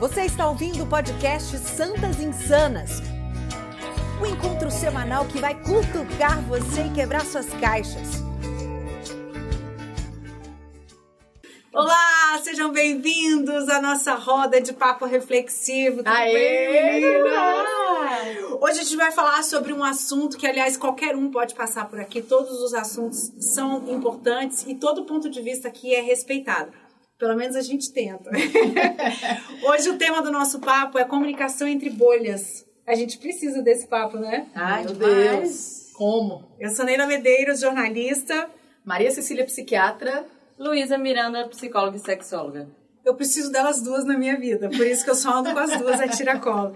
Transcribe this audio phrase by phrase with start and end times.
[0.00, 3.02] Você está ouvindo o podcast Santas Insanas.
[4.18, 8.22] O um encontro semanal que vai cutucar você e quebrar suas caixas.
[11.70, 15.98] Olá, sejam bem-vindos à nossa roda de papo reflexivo.
[15.98, 17.02] Tudo Aê,
[18.58, 22.00] Hoje a gente vai falar sobre um assunto que, aliás, qualquer um pode passar por
[22.00, 22.22] aqui.
[22.22, 26.72] Todos os assuntos são importantes e todo ponto de vista aqui é respeitado.
[27.20, 28.30] Pelo menos a gente tenta.
[29.62, 32.66] Hoje o tema do nosso papo é comunicação entre bolhas.
[32.86, 34.46] A gente precisa desse papo, né?
[34.54, 35.90] Ai, meu Deus.
[35.92, 36.50] Como?
[36.58, 38.48] Eu sou Neila Medeiros, jornalista.
[38.82, 40.24] Maria Cecília, psiquiatra.
[40.58, 42.66] Luísa Miranda, psicóloga e sexóloga.
[43.04, 45.78] Eu preciso delas duas na minha vida, por isso que eu só ando com as
[45.78, 46.74] duas a tiracolo.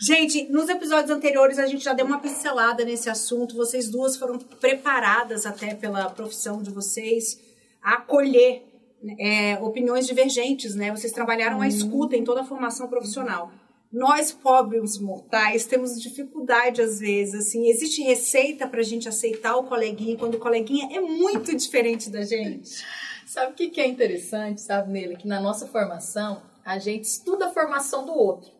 [0.00, 3.54] Gente, nos episódios anteriores a gente já deu uma pincelada nesse assunto.
[3.54, 7.38] Vocês duas foram preparadas até pela profissão de vocês
[7.82, 8.73] a acolher
[9.18, 10.90] é, opiniões divergentes, né?
[10.90, 13.52] Vocês trabalharam a escuta em toda a formação profissional.
[13.92, 19.64] Nós, pobres mortais, temos dificuldade às vezes, assim, existe receita para a gente aceitar o
[19.64, 22.84] coleguinha quando o coleguinha é muito diferente da gente.
[23.24, 25.16] Sabe o que, que é interessante, sabe, Nele?
[25.16, 28.50] Que na nossa formação, a gente estuda a formação do outro.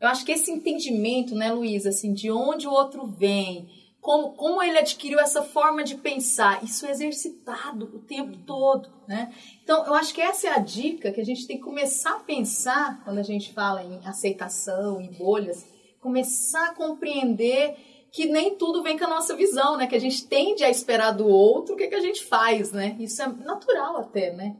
[0.00, 3.68] Eu acho que esse entendimento, né, Luísa, assim, de onde o outro vem,
[4.00, 9.32] como, como ele adquiriu essa forma de pensar, isso é exercitado o tempo todo, né?
[9.62, 12.20] Então, eu acho que essa é a dica que a gente tem que começar a
[12.20, 15.66] pensar quando a gente fala em aceitação, em bolhas,
[16.00, 17.76] começar a compreender
[18.12, 19.86] que nem tudo vem com a nossa visão, né?
[19.86, 22.96] Que a gente tende a esperar do outro o que, que a gente faz, né?
[22.98, 24.56] Isso é natural até, né?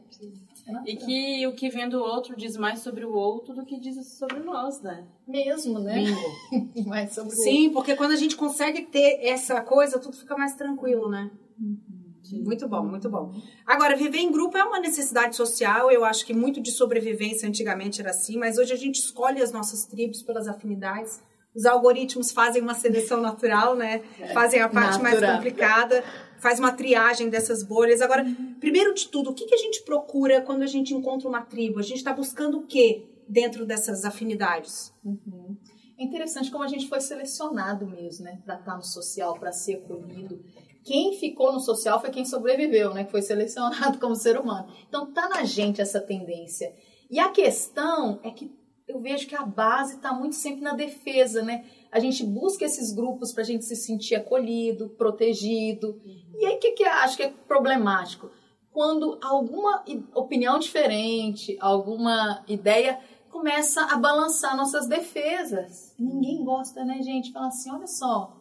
[0.68, 3.78] É e que o que vem do outro diz mais sobre o outro do que
[3.80, 5.04] diz sobre nós, né?
[5.26, 6.04] Mesmo, né?
[6.86, 7.72] mais sobre Sim, outro.
[7.74, 11.30] porque quando a gente consegue ter essa coisa, tudo fica mais tranquilo, né?
[11.58, 12.00] Uhum.
[12.44, 13.32] Muito bom, muito bom.
[13.66, 15.90] Agora, viver em grupo é uma necessidade social.
[15.90, 19.50] Eu acho que muito de sobrevivência antigamente era assim, mas hoje a gente escolhe as
[19.50, 21.20] nossas tribos pelas afinidades
[21.54, 24.02] os algoritmos fazem uma seleção natural, né?
[24.18, 25.20] É, fazem a parte natural.
[25.20, 26.04] mais complicada,
[26.38, 28.00] faz uma triagem dessas bolhas.
[28.00, 28.25] Agora,
[28.60, 31.78] primeiro de tudo, o que, que a gente procura quando a gente encontra uma tribo?
[31.78, 34.92] A gente está buscando o que dentro dessas afinidades?
[35.04, 35.56] Uhum.
[35.98, 38.41] É interessante como a gente foi selecionado mesmo, né?
[38.44, 40.42] Para estar no social, para ser acolhido.
[40.82, 43.04] Quem ficou no social foi quem sobreviveu, né?
[43.04, 44.66] Que foi selecionado como ser humano.
[44.88, 46.75] Então tá na gente essa tendência.
[47.10, 48.50] E a questão é que
[48.90, 51.64] eu vejo que a base está muito sempre na defesa, né?
[51.90, 56.00] A gente busca esses grupos para a gente se sentir acolhido, protegido.
[56.04, 56.32] Uhum.
[56.38, 58.30] E aí, o que, que eu acho que é problemático?
[58.72, 59.84] Quando alguma
[60.14, 65.94] opinião diferente, alguma ideia começa a balançar nossas defesas.
[65.98, 67.32] Ninguém gosta, né, gente?
[67.32, 68.36] Fala assim: olha só,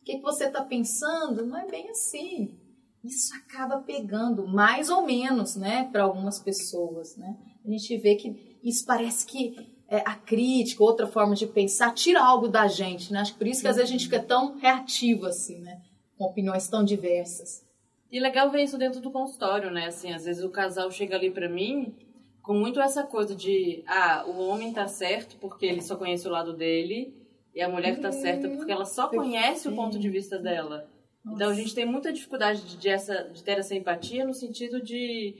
[0.00, 1.46] o que, que você está pensando?
[1.46, 2.58] Não é bem assim.
[3.04, 7.36] Isso acaba pegando, mais ou menos, né, para algumas pessoas, né?
[7.64, 12.22] A gente vê que isso parece que é, a crítica, outra forma de pensar, tira
[12.22, 13.20] algo da gente, né?
[13.20, 15.80] Acho que por isso que às vezes a gente fica tão reativo, assim, né?
[16.16, 17.66] Com opiniões tão diversas.
[18.10, 19.86] E legal ver isso dentro do consultório, né?
[19.86, 21.94] Assim, às vezes o casal chega ali para mim
[22.42, 26.30] com muito essa coisa de, ah, o homem tá certo porque ele só conhece o
[26.30, 27.14] lado dele
[27.54, 30.88] e a mulher tá certa porque ela só conhece o ponto de vista dela.
[31.22, 31.36] Nossa.
[31.36, 34.82] Então a gente tem muita dificuldade de, de, essa, de ter essa empatia no sentido
[34.82, 35.36] de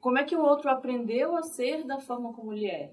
[0.00, 2.90] como é que o outro aprendeu a ser da forma como ele é.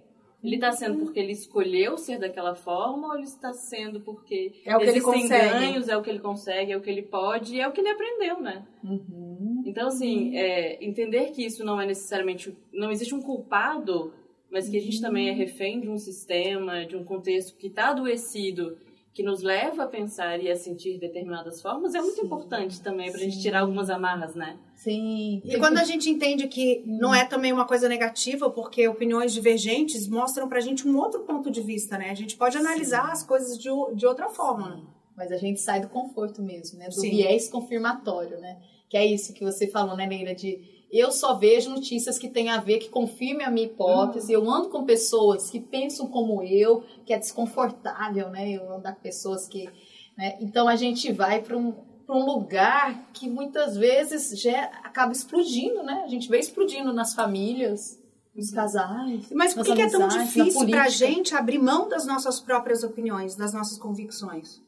[0.47, 4.78] Ele está sendo porque ele escolheu ser daquela forma ou ele está sendo porque é
[4.78, 7.68] o que ele ganhos, é o que ele consegue, é o que ele pode, é
[7.68, 8.66] o que ele aprendeu, né?
[8.81, 9.63] Uhum.
[9.66, 12.57] Então, assim, é, entender que isso não é necessariamente...
[12.72, 14.13] Não existe um culpado,
[14.50, 17.90] mas que a gente também é refém de um sistema, de um contexto que está
[17.90, 18.78] adoecido
[19.17, 22.28] que nos leva a pensar e a sentir determinadas formas é muito Sim.
[22.28, 24.59] importante também para a gente tirar algumas amarras, né?
[24.75, 25.41] Sim.
[25.44, 30.07] E quando a gente entende que não é também uma coisa negativa, porque opiniões divergentes
[30.07, 32.11] mostram para a gente um outro ponto de vista, né?
[32.11, 33.11] A gente pode analisar Sim.
[33.11, 34.75] as coisas de, de outra forma.
[34.75, 34.83] Né?
[35.16, 36.85] Mas a gente sai do conforto mesmo, né?
[36.85, 37.09] Do Sim.
[37.09, 38.59] viés confirmatório, né?
[38.88, 42.50] Que é isso que você falou, né, Neira, de eu só vejo notícias que têm
[42.50, 44.36] a ver, que confirmem a minha hipótese.
[44.36, 44.44] Uhum.
[44.44, 48.50] Eu ando com pessoas que pensam como eu, que é desconfortável, né?
[48.50, 49.69] Eu ando com pessoas que.
[50.18, 50.38] Né?
[50.39, 51.74] Então a gente vai para um,
[52.10, 56.04] um lugar que muitas vezes já acaba explodindo, né?
[56.06, 58.01] A gente vê explodindo nas famílias,
[58.33, 59.30] nos casais.
[59.31, 62.83] Mas por que, que é tão difícil para a gente abrir mão das nossas próprias
[62.83, 64.62] opiniões, das nossas convicções?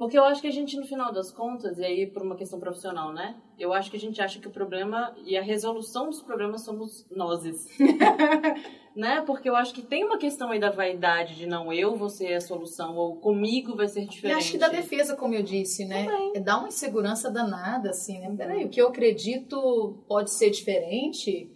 [0.00, 2.58] Porque eu acho que a gente, no final das contas, e aí por uma questão
[2.58, 3.36] profissional, né?
[3.58, 7.06] Eu acho que a gente acha que o problema e a resolução dos problemas somos
[7.10, 7.44] nós.
[8.96, 9.20] né?
[9.26, 12.32] Porque eu acho que tem uma questão aí da vaidade de não eu vou ser
[12.32, 14.36] a solução ou comigo vai ser diferente.
[14.36, 16.06] E acho que da defesa, como eu disse, né?
[16.06, 16.32] Também.
[16.34, 18.34] É dar uma insegurança danada, assim, né?
[18.34, 21.46] Peraí, o que eu acredito pode ser diferente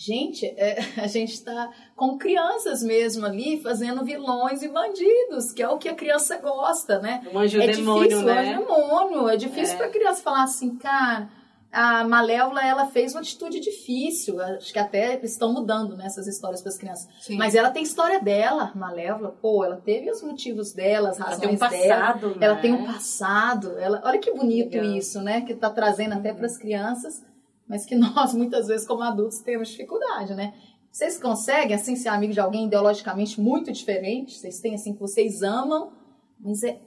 [0.00, 5.68] Gente, é, a gente está com crianças mesmo ali fazendo vilões e bandidos, que é
[5.68, 7.20] o que a criança gosta, né?
[7.34, 8.34] Um anjo é demônio, difícil, né?
[8.34, 9.28] um anjo demônio.
[9.28, 9.76] É difícil É.
[9.76, 11.28] para a criança falar assim, cara,
[11.72, 14.40] a Malévola ela fez uma atitude difícil.
[14.40, 17.08] Acho que até estão mudando né, essas histórias para as crianças.
[17.20, 17.36] Sim.
[17.36, 19.36] Mas ela tem história dela, Malévola.
[19.42, 22.00] Pô, ela teve os motivos dela, as Ela razões tem um dela.
[22.00, 22.46] passado, né?
[22.46, 23.76] Ela tem um passado.
[23.78, 24.96] Ela, olha que bonito Legal.
[24.96, 25.40] isso, né?
[25.40, 27.22] Que tá trazendo até para as crianças,
[27.68, 30.54] mas que nós muitas vezes como adultos temos dificuldade, né?
[30.90, 34.38] Vocês conseguem assim ser amigo de alguém ideologicamente muito diferente?
[34.38, 35.92] Vocês têm assim que vocês amam,
[36.40, 36.80] mas é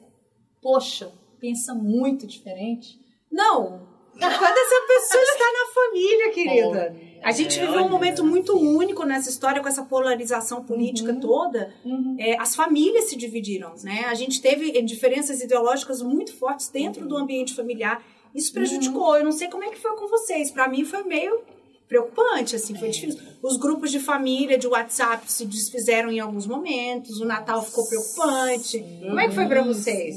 [0.62, 3.00] poxa, pensa muito diferente.
[3.32, 3.90] Não.
[4.14, 7.12] Quando essa pessoa está na família, querida.
[7.24, 11.74] A gente É, viveu um momento muito único nessa história, com essa polarização política toda.
[12.20, 14.06] É, as famílias se dividiram, né?
[14.08, 18.04] A gente teve diferenças ideológicas muito fortes dentro do ambiente familiar.
[18.34, 19.16] Isso prejudicou.
[19.18, 20.52] Eu não sei como é que foi com vocês.
[20.52, 21.42] Para mim foi meio
[21.88, 23.22] preocupante, assim, foi difícil.
[23.44, 27.20] Os grupos de família de WhatsApp se desfizeram em alguns momentos.
[27.20, 28.80] O Natal ficou preocupante.
[29.02, 30.16] Como é que foi para vocês?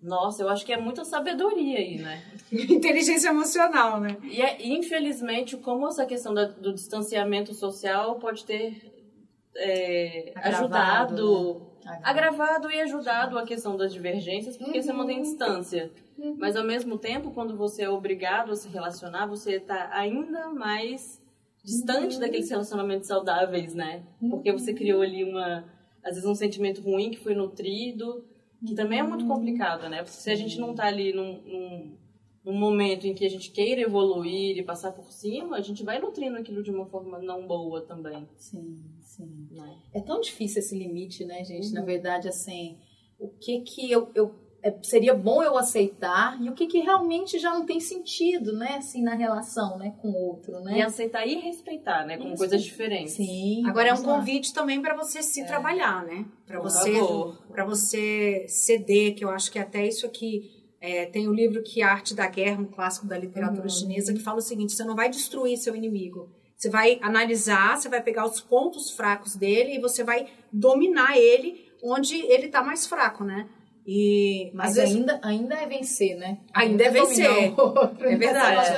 [0.00, 2.22] Nossa, eu acho que é muita sabedoria aí, né?
[2.52, 4.16] Inteligência emocional, né?
[4.22, 8.87] E é, infelizmente, como essa questão da- do distanciamento social pode ter
[9.58, 12.00] é, Agravado, ajudado, né?
[12.04, 14.96] agravado e ajudado a questão das divergências, porque você Uhum.
[14.98, 15.90] mantém distância.
[16.36, 21.20] Mas ao mesmo tempo, quando você é obrigado a se relacionar, você está ainda mais
[21.64, 22.20] distante Uhum.
[22.20, 24.02] daqueles relacionamentos saudáveis, né?
[24.30, 25.64] Porque você criou ali uma,
[26.02, 28.24] às vezes um sentimento ruim que foi nutrido,
[28.66, 29.28] que também é muito Uhum.
[29.28, 29.98] complicado, né?
[29.98, 31.96] Porque se a gente não tá ali num, num,
[32.48, 35.98] num momento em que a gente queira evoluir e passar por cima, a gente vai
[35.98, 39.48] nutrindo aquilo de uma forma não boa também, Sim, sim.
[39.50, 39.76] né?
[39.92, 41.68] É tão difícil esse limite, né, gente?
[41.68, 41.74] Uhum.
[41.74, 42.78] Na verdade, assim,
[43.18, 47.38] o que que eu, eu é, seria bom eu aceitar e o que que realmente
[47.38, 50.78] já não tem sentido, né, assim, na relação, né, com o outro, né?
[50.78, 52.16] E aceitar e respeitar, né?
[52.16, 52.38] Como Isso.
[52.38, 53.12] coisas diferentes.
[53.12, 53.62] Sim.
[53.66, 54.16] Agora é um lá.
[54.16, 56.24] convite também para você se trabalhar, né?
[56.46, 56.92] Para você,
[57.52, 61.82] para você ceder, que eu acho que até isso aqui é, tem o livro que
[61.82, 63.68] A Arte da Guerra, um clássico da literatura Uhum.
[63.68, 66.28] chinesa, que fala o seguinte: você não vai destruir seu inimigo.
[66.56, 71.66] Você vai analisar, você vai pegar os pontos fracos dele e você vai dominar ele
[71.82, 73.48] onde ele está mais fraco, né?
[73.90, 76.38] E Mas às vezes ainda, ainda é vencer, né?
[76.52, 77.58] Ainda é vencer.
[77.58, 78.70] outro, É verdade.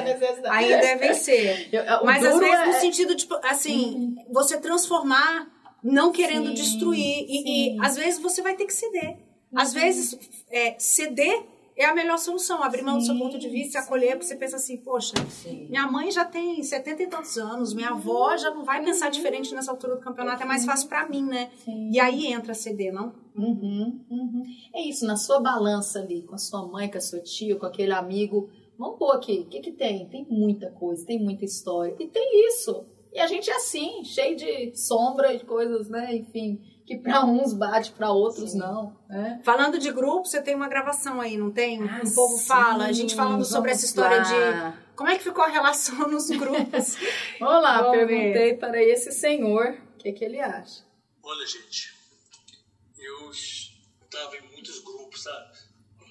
[0.51, 1.69] ainda é vencer.
[1.73, 5.49] Eu- eu- o Mas às vezes no é- sentido de, assim, você transformar,
[5.83, 7.25] não querendo Sim, destruir.
[7.29, 9.17] E, e às vezes você vai ter que ceder.
[9.57, 10.17] Às vezes,
[10.51, 11.43] é, ceder
[11.77, 12.63] é a melhor solução.
[12.63, 15.67] Abrir mão do seu ponto de vista e acolher, porque você pensa assim, poxa, Sim.
[15.69, 19.55] minha mãe já tem 70 e tantos anos, minha avó já não vai pensar diferente
[19.55, 21.51] nessa altura do campeonato, é mais fácil pra mim, né?
[21.65, 21.91] Sim.
[21.91, 23.15] E aí entra ceder, não?
[23.37, 24.43] Uhum, uhum.
[24.75, 27.67] É isso, na sua balança ali, com a sua mãe, com a sua tia, com
[27.67, 28.51] aquele amigo.
[28.79, 30.07] Vamos pôr aqui, o que, que tem?
[30.09, 31.95] Tem muita coisa, tem muita história.
[31.99, 32.85] E tem isso.
[33.13, 36.15] E a gente é assim, cheio de sombra, de coisas, né?
[36.15, 36.61] Enfim,
[36.91, 38.59] que pra uns bate, pra outros Sim.
[38.59, 38.97] não.
[39.09, 39.41] Né?
[39.45, 41.81] Falando de grupo, você tem uma gravação aí, não tem?
[41.89, 44.77] Ah, o povo sim, fala, a gente falando sobre essa história de lá.
[44.97, 46.97] como é que ficou a relação nos grupos.
[47.39, 50.85] Vamos lá, Vamos perguntei para esse senhor o que, que ele acha.
[51.23, 51.95] Olha, gente,
[52.99, 55.59] eu estava em muitos grupos, sabe?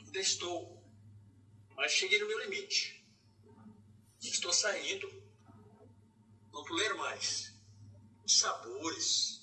[0.06, 0.82] Ainda estou,
[1.76, 3.06] mas cheguei no meu limite.
[4.22, 5.12] Estou saindo,
[6.54, 7.54] não tolero mais.
[8.26, 9.39] Sabores,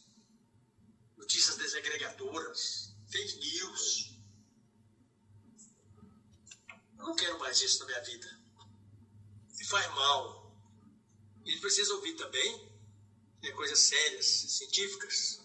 [1.26, 4.12] notícias desagregadoras, fake news.
[6.96, 8.40] Eu não quero mais isso na minha vida.
[9.58, 10.56] Me faz mal.
[11.44, 12.70] E precisa ouvir também
[13.42, 15.40] é, coisas sérias, científicas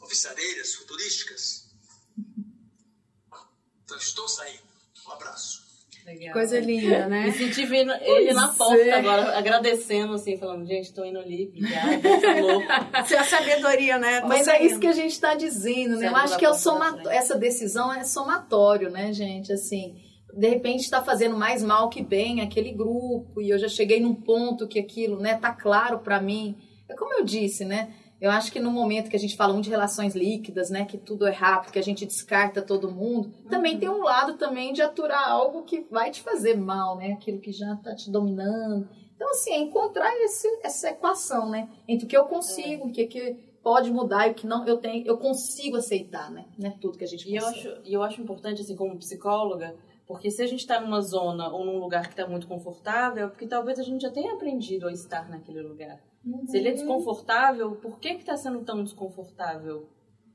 [0.00, 1.68] oficialeiras, futurísticas.
[3.84, 4.66] Então estou saindo.
[5.06, 5.67] Um abraço.
[6.08, 6.32] Legal.
[6.32, 7.30] Coisa linda, Me né?
[7.32, 8.92] senti vendo ele na porta é.
[8.92, 11.98] agora, agradecendo, assim, falando, gente, tô indo ali, obrigada,
[12.90, 13.02] tá.
[13.02, 14.22] Isso é a sabedoria, né?
[14.22, 16.06] Tô Mas é isso que a gente está dizendo, né?
[16.06, 16.98] Eu Saindo acho que é soma...
[17.10, 19.52] essa decisão é somatório, né, gente?
[19.52, 19.96] Assim,
[20.32, 24.14] de repente está fazendo mais mal que bem aquele grupo e eu já cheguei num
[24.14, 26.56] ponto que aquilo, né, tá claro para mim.
[26.88, 27.90] É como eu disse, né?
[28.20, 30.98] Eu acho que no momento que a gente fala muito de relações líquidas, né, que
[30.98, 34.82] tudo é rápido, que a gente descarta todo mundo, também tem um lado também de
[34.82, 37.12] aturar algo que vai te fazer mal, né?
[37.12, 38.88] Aquilo que já tá te dominando.
[39.14, 41.68] Então, assim, é encontrar esse, essa equação, né?
[41.86, 44.78] Entre o que eu consigo, o que, que pode mudar e o que não eu
[44.78, 46.46] tenho, eu consigo aceitar, né?
[46.58, 47.68] Não é tudo que a gente E eu consegue.
[47.68, 49.74] acho, e eu acho importante, assim, como psicóloga,
[50.08, 53.28] porque se a gente tá numa zona ou num lugar que tá muito confortável, é
[53.28, 56.02] porque talvez a gente já tenha aprendido a estar naquele lugar.
[56.46, 59.86] Se ele é desconfortável, por que que tá sendo tão desconfortável?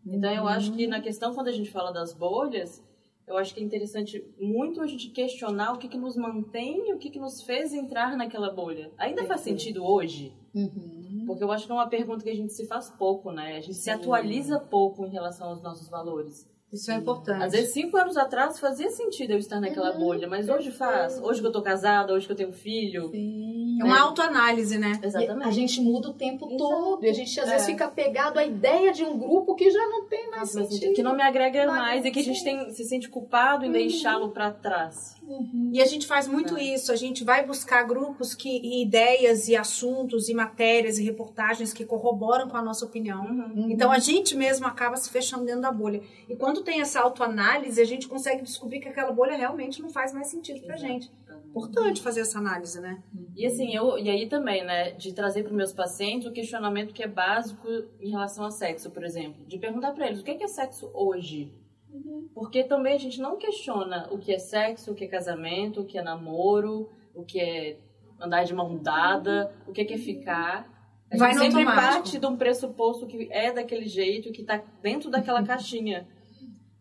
[0.06, 2.84] Então eu acho que na questão, quando a gente fala das bolhas,
[3.26, 6.94] eu acho que é interessante muito a gente questionar o que que nos mantém e
[6.94, 8.92] o que que nos fez entrar naquela bolha.
[8.96, 10.38] Ainda faz sentido hoje?
[10.54, 11.24] Uhum.
[11.26, 13.58] Porque eu acho que é uma pergunta que a gente se faz pouco, né?
[13.58, 13.82] A gente Sim.
[13.82, 16.48] se atualiza pouco em relação aos nossos valores.
[16.74, 17.44] Isso é importante.
[17.44, 20.00] Às vezes, cinco anos atrás, fazia sentido eu estar naquela uhum.
[20.00, 21.22] bolha, mas hoje faz.
[21.22, 23.10] Hoje que eu tô casada, hoje que eu tenho filho.
[23.12, 23.78] Sim.
[23.80, 25.00] É uma autoanálise, né?
[25.04, 25.46] Exatamente.
[25.46, 26.58] E a gente muda o tempo Exato.
[26.58, 27.06] todo.
[27.06, 27.52] E a gente, às é.
[27.52, 30.96] vezes, fica pegado à ideia de um grupo que já não tem mais sentido.
[30.96, 33.74] Que não me agrega mais e que a gente tem, se sente culpado em uhum.
[33.74, 35.16] deixá-lo para trás.
[35.28, 35.72] Uhum.
[35.74, 36.64] E a gente faz muito é.
[36.64, 36.92] isso.
[36.92, 41.86] A gente vai buscar grupos que e ideias e assuntos e matérias e reportagens que
[41.86, 43.26] corroboram com a nossa opinião.
[43.26, 43.70] Uhum.
[43.70, 46.02] Então, a gente mesmo acaba se fechando dentro da bolha.
[46.28, 50.14] E quando tem essa autoanálise, a gente consegue descobrir que aquela bolha realmente não faz
[50.14, 50.92] mais sentido pra Exato.
[50.92, 51.12] gente.
[51.50, 53.04] Importante fazer essa análise, né?
[53.36, 57.04] E assim, eu e aí também, né, de trazer para meus pacientes o questionamento que
[57.04, 57.68] é básico
[58.02, 61.54] em relação ao sexo, por exemplo, de perguntar para eles o que é, sexo hoje.
[62.34, 65.86] Porque também a gente não questiona o que é sexo, o que é casamento, o
[65.86, 67.78] que é namoro, o que é
[68.20, 70.72] andar de mão dada, o que é, que é ficar.
[71.12, 71.94] A Vai gente sempre automático.
[71.94, 76.08] parte de um pressuposto que é daquele jeito, que está dentro daquela caixinha.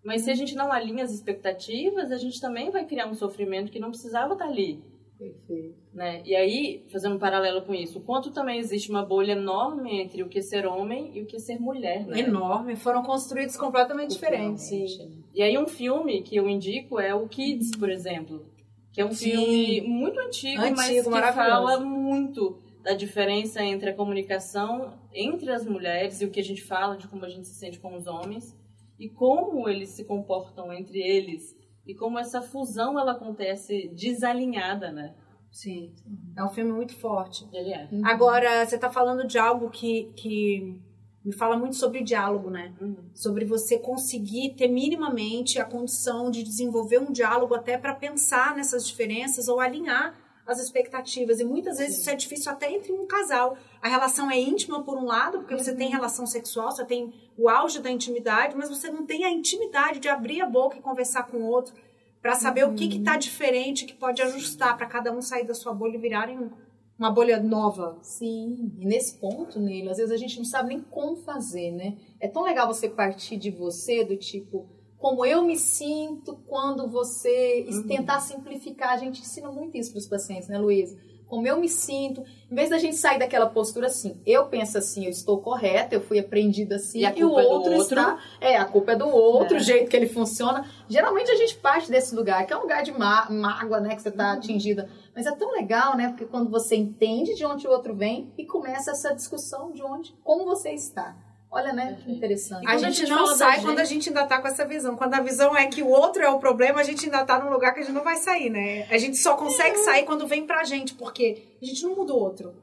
[0.05, 3.71] Mas se a gente não alinha as expectativas, a gente também vai criar um sofrimento
[3.71, 4.83] que não precisava estar ali.
[5.23, 5.77] Perfeito.
[5.95, 6.23] Né?
[6.25, 10.23] E aí, fazendo um paralelo com isso, o quanto também existe uma bolha enorme entre
[10.23, 12.21] o que é ser homem e o que é ser mulher, né?
[12.21, 14.65] Enorme, foram construídos completamente diferentes.
[14.65, 15.23] Sim.
[15.33, 18.45] E aí um filme que eu indico é o Kids, por exemplo,
[18.93, 19.31] que é um Sim.
[19.31, 25.65] filme muito antigo, antigo mas que fala muito da diferença entre a comunicação entre as
[25.65, 28.09] mulheres e o que a gente fala de como a gente se sente com os
[28.09, 28.57] homens
[28.99, 35.15] e como eles se comportam entre eles e como essa fusão ela acontece desalinhada, né?
[35.51, 35.93] Sim,
[36.35, 37.47] é um filme muito forte.
[37.53, 37.89] Ele é.
[37.93, 38.07] Uhum.
[38.07, 40.81] Agora, você está falando de algo que, que
[41.23, 42.73] me fala muito sobre diálogo, né?
[42.81, 42.97] Uhum.
[43.13, 48.87] Sobre você conseguir ter minimamente a condição de desenvolver um diálogo até para pensar nessas
[48.87, 51.41] diferenças ou alinhar as expectativas.
[51.41, 52.01] E muitas vezes Sim.
[52.01, 53.57] isso é difícil até entre um casal.
[53.81, 55.61] A relação é íntima por um lado, porque uhum.
[55.61, 55.93] você tem uhum.
[55.93, 60.09] relação sexual, você tem o auge da intimidade, mas você não tem a intimidade de
[60.09, 61.75] abrir a boca e conversar com o outro
[62.21, 62.73] para saber uhum.
[62.73, 66.01] o que está diferente, que pode ajustar para cada um sair da sua bolha e
[66.01, 66.51] virarem
[66.99, 67.99] uma bolha nova.
[68.01, 71.97] Sim, e nesse ponto, Neila, às vezes a gente não sabe nem como fazer, né?
[72.21, 74.69] É tão legal você partir de você, do tipo,
[75.03, 77.83] como eu me sinto quando você uhum.
[77.89, 78.91] tentar simplificar.
[78.91, 80.97] A gente ensina muito isso para os pacientes, né, Luísa?
[81.27, 85.07] Como eu me sinto, em vez da gente sair daquela postura assim, eu penso assim,
[85.07, 88.23] eu estou correta, eu fui aprendida assim, e, e o é outro, outro, está.
[88.41, 89.61] É, a culpa é do outro, é.
[89.61, 90.65] o jeito que ele funciona.
[90.89, 94.03] Geralmente a gente parte desse lugar, que é um lugar de má, mágoa, né, que
[94.03, 94.39] você está uhum.
[94.39, 94.89] atingida.
[95.17, 96.11] Mas é tão legal, né?
[96.11, 100.15] Porque quando você entende de onde o outro vem e começa essa discussão de onde,
[100.23, 101.17] como você está.
[101.55, 101.99] Olha, né?
[102.03, 102.67] Que interessante.
[102.67, 104.97] A gente, a gente não sai quando a gente ainda tá com essa visão.
[104.97, 107.51] Quando a visão é que o outro é o problema, a gente ainda tá num
[107.51, 108.87] lugar que a gente não vai sair, né?
[108.91, 109.85] A gente só consegue é.
[109.85, 112.55] sair quando vem pra gente, porque a gente não muda o outro.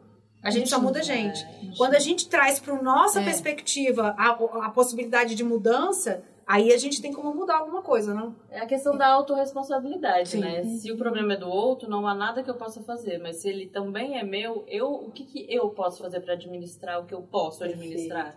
[0.42, 1.44] A gente, só muda a gente.
[1.44, 3.24] É, quando a gente traz para nossa é.
[3.26, 4.30] perspectiva a,
[4.66, 8.36] a possibilidade de mudança, aí a gente tem como mudar alguma coisa, não?
[8.50, 10.40] É a questão da autorresponsabilidade, Sim.
[10.40, 10.64] né?
[10.64, 13.48] Se o problema é do outro, não há nada que eu possa fazer, mas se
[13.48, 17.14] ele também é meu, eu o que, que eu posso fazer para administrar o que
[17.14, 18.36] eu posso administrar?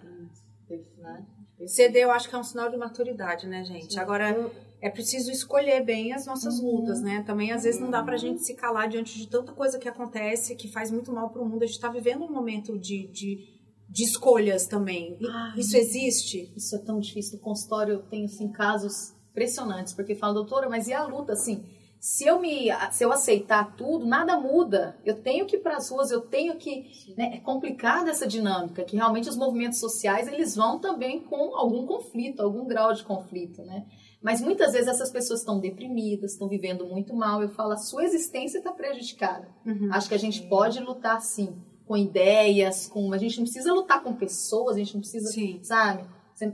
[0.69, 1.01] Perfeito.
[1.01, 1.25] Né?
[1.67, 3.95] Ceder, eu acho que é um sinal de maturidade, né, gente?
[3.95, 3.99] Sim.
[3.99, 4.51] Agora,
[4.81, 6.81] é preciso escolher bem as nossas uhum.
[6.81, 7.23] lutas, né?
[7.27, 10.57] Também, às vezes, não dá pra gente se calar diante de tanta coisa que acontece,
[10.57, 11.63] que faz muito mal pro mundo.
[11.63, 13.62] A gente tá vivendo um momento de, de,
[13.93, 15.19] de escolhas também.
[15.23, 16.53] Ai, isso existe?
[16.57, 17.37] Isso é tão difícil.
[17.37, 21.63] No consultório, eu tenho, assim, casos impressionantes, porque fala, doutora, mas e a luta, assim?
[22.03, 24.99] se eu me se eu aceitar tudo, nada muda.
[25.05, 26.85] Eu tenho que ir para as ruas, eu tenho que.
[27.17, 31.87] Né, é complicada essa dinâmica, que realmente os movimentos sociais eles vão também com algum
[31.87, 33.87] conflito, algum grau de conflito, né?
[34.21, 37.41] Mas muitas vezes essas pessoas estão deprimidas, estão vivendo muito mal.
[37.41, 39.49] Eu falo, a sua existência está prejudicada.
[39.65, 39.89] Uhum.
[39.93, 43.13] Acho que a gente pode lutar sim, com ideias, com.
[43.13, 45.61] A gente não precisa lutar com pessoas, a gente não precisa, sim.
[45.63, 46.05] sabe?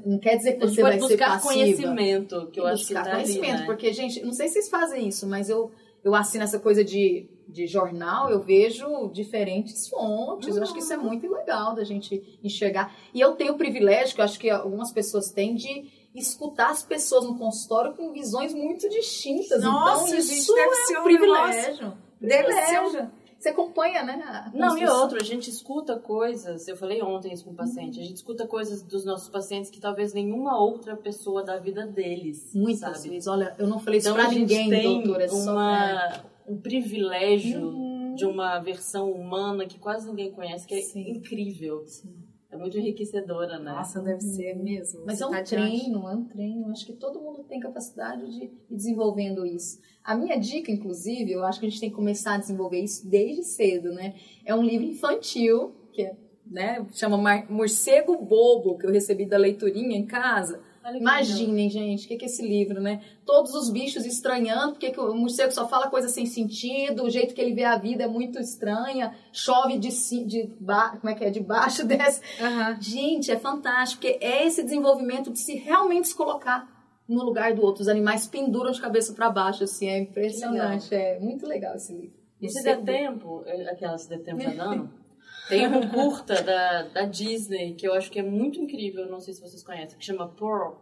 [0.05, 1.41] Não quer dizer que você vai ser passiva.
[1.41, 3.67] conhecimento, que eu acho que tá conhecimento, ali, né?
[3.67, 5.71] porque, gente, não sei se vocês fazem isso, mas eu,
[6.05, 10.51] eu assino essa coisa de, de jornal, eu vejo diferentes fontes.
[10.51, 10.57] Uhum.
[10.57, 12.95] Eu acho que isso é muito legal da gente enxergar.
[13.15, 16.83] E eu tenho o privilégio, que eu acho que algumas pessoas têm, de escutar as
[16.83, 19.63] pessoas no consultório com visões muito distintas.
[19.63, 21.93] Nossa, então, isso deve é ser um privilégio.
[22.21, 23.09] Deve ser
[23.39, 24.51] você acompanha, né?
[24.53, 28.03] Não, e outro, a gente escuta coisas, eu falei ontem isso com o paciente, a
[28.03, 32.53] gente escuta coisas dos nossos pacientes que talvez nenhuma outra pessoa da vida deles.
[32.53, 33.11] Muitas sabe?
[33.11, 33.29] vezes.
[33.29, 35.25] Olha, eu não falei isso então, pra ninguém, tem doutora.
[35.25, 36.25] É uma, só...
[36.49, 38.15] um privilégio uhum.
[38.17, 41.09] de uma versão humana que quase ninguém conhece, que é Sim.
[41.09, 41.85] incrível.
[41.87, 42.28] Sim.
[42.51, 43.73] É muito enriquecedora, né?
[43.73, 45.05] Nossa, deve ser mesmo.
[45.05, 46.71] Mas é um tá treino, é um treino.
[46.71, 49.79] Acho que todo mundo tem capacidade de ir desenvolvendo isso.
[50.03, 53.07] A minha dica, inclusive, eu acho que a gente tem que começar a desenvolver isso
[53.07, 54.15] desde cedo, né?
[54.47, 57.19] É um livro infantil que é, né, chama
[57.51, 60.63] Morcego Bobo, que eu recebi da leiturinha em casa.
[60.95, 63.03] Imaginem, gente, o que, que é esse livro, né?
[63.27, 67.35] Todos os bichos estranhando, porque que o morcego só fala coisa sem sentido, o jeito
[67.35, 69.91] que ele vê a vida é muito estranha, chove de,
[70.25, 72.21] de ba, como é que é, de baixo, desce.
[72.41, 72.81] Uhum.
[72.81, 76.69] Gente, é fantástico, porque é esse desenvolvimento de se realmente se colocar
[77.09, 77.83] no lugar do outro.
[77.83, 82.19] Os animais penduram de cabeça para baixo, assim, é impressionante, é muito legal esse livro.
[82.41, 84.91] E se der tempo, aquela se der tempo tá dando,
[85.49, 89.35] tem um curta da, da Disney que eu acho que é muito incrível, não sei
[89.35, 90.75] se vocês conhecem, que chama Pearl,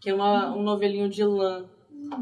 [0.00, 1.68] que é uma, um novelinho de lã,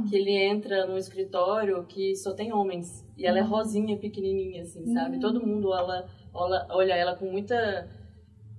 [0.08, 3.06] que ele entra num escritório que só tem homens.
[3.16, 5.20] E ela é rosinha, pequenininha, assim, sabe?
[5.20, 7.88] Todo mundo ela, olha, olha ela com muita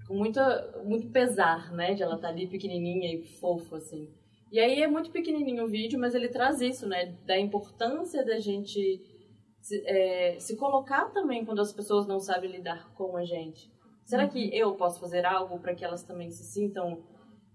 [0.10, 1.94] com muita, muito pesar, né?
[1.94, 4.10] De ela estar tá ali pequenininha e fofa, assim.
[4.52, 7.16] E aí é muito pequenininho o vídeo, mas ele traz isso, né?
[7.28, 9.00] Da importância da gente
[9.62, 13.72] se, é, se colocar também quando as pessoas não sabem lidar com a gente.
[14.06, 14.54] Será que uhum.
[14.54, 17.04] eu posso fazer algo para que elas também se sintam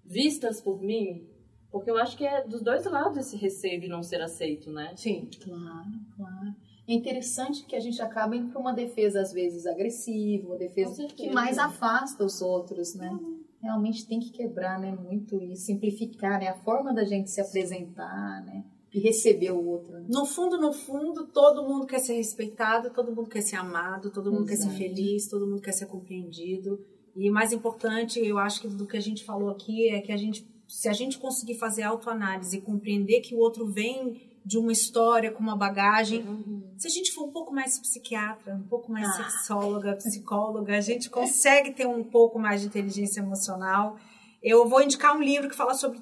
[0.04, 1.28] vistas por mim?
[1.70, 4.92] Porque eu acho que é dos dois lados esse receio de não ser aceito, né?
[4.94, 6.54] Sim, claro, claro.
[6.87, 11.04] É interessante que a gente acaba indo para uma defesa, às vezes, agressiva, uma defesa
[11.06, 13.11] que mais afasta os outros, né?
[13.11, 13.42] Uhum.
[13.61, 14.92] Realmente tem que quebrar, né?
[14.92, 16.49] Muito e simplificar, né?
[16.49, 18.64] A forma da gente se apresentar, né?
[18.94, 19.92] E receber o outro.
[19.92, 20.06] Né?
[20.08, 24.30] No fundo, no fundo, todo mundo quer ser respeitado, todo mundo quer ser amado, todo
[24.30, 24.70] mundo Exato.
[24.70, 26.78] quer ser feliz, todo mundo quer ser compreendido.
[27.16, 30.16] E mais importante, eu acho que do que a gente falou aqui é que a
[30.16, 34.70] gente, se a gente conseguir fazer autoanálise e compreender que o outro vem de uma
[34.70, 36.74] história com uma bagagem, uhum.
[36.78, 39.24] se a gente for um pouco mais psiquiatra, um pouco mais ah.
[39.24, 43.96] sexóloga, psicóloga, a gente consegue ter um pouco mais de inteligência emocional.
[44.40, 46.00] Eu vou indicar um livro que fala sobre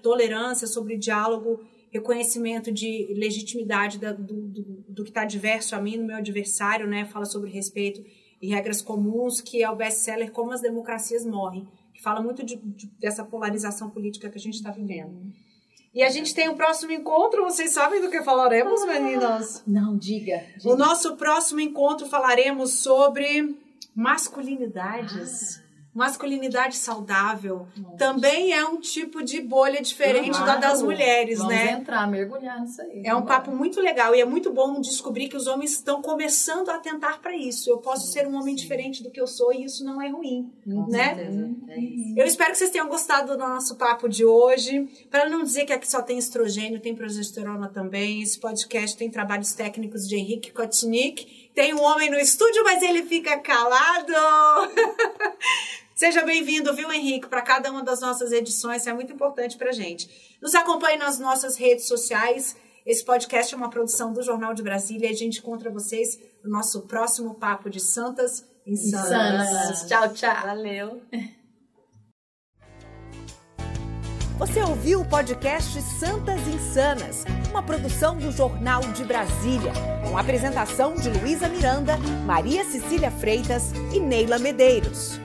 [0.00, 5.96] tolerância, sobre diálogo reconhecimento de legitimidade da, do, do, do, que está adverso a mim,
[5.96, 7.04] no meu adversário, né?
[7.04, 8.02] Fala sobre respeito
[8.40, 12.56] e regras comuns, que é o best-seller Como as Democracias Morrem, que fala muito de,
[12.56, 15.32] de, dessa polarização política que a gente está vivendo.
[15.92, 19.64] E a gente tem o um próximo encontro, vocês sabem do que falaremos, meninas?
[19.66, 20.44] Não, diga.
[20.56, 20.72] diga.
[20.72, 23.56] O nosso próximo encontro falaremos sobre
[23.94, 25.58] masculinidades.
[25.58, 25.59] Ah
[25.92, 27.96] masculinidade saudável Nossa.
[27.96, 31.64] também é um tipo de bolha diferente da das mulheres, Vamos né?
[31.66, 33.02] Vamos entrar, mergulhar nisso aí.
[33.04, 36.68] É um papo muito legal e é muito bom descobrir que os homens estão começando
[36.68, 37.68] a atentar para isso.
[37.68, 38.62] Eu posso sim, ser um homem sim.
[38.62, 41.14] diferente do que eu sou e isso não é ruim, Com né?
[41.14, 41.50] Certeza.
[41.68, 42.18] É isso.
[42.18, 44.88] Eu espero que vocês tenham gostado do nosso papo de hoje.
[45.10, 48.22] Para não dizer que aqui só tem estrogênio, tem progesterona também.
[48.22, 51.50] Esse podcast tem trabalhos técnicos de Henrique Kotnik.
[51.54, 54.12] Tem um homem no estúdio, mas ele fica calado.
[56.00, 59.70] Seja bem-vindo, viu, Henrique, para cada uma das nossas edições, isso é muito importante para
[59.70, 60.08] gente.
[60.40, 62.56] Nos acompanhe nas nossas redes sociais.
[62.86, 66.50] Esse podcast é uma produção do Jornal de Brasília e a gente encontra vocês no
[66.50, 69.46] nosso próximo Papo de Santas Insanas.
[69.46, 69.88] Insanas.
[69.88, 70.40] Tchau, tchau.
[70.42, 71.02] Valeu.
[74.38, 79.74] Você ouviu o podcast Santas Insanas, uma produção do Jornal de Brasília,
[80.08, 85.20] com a apresentação de Luísa Miranda, Maria Cecília Freitas e Neila Medeiros.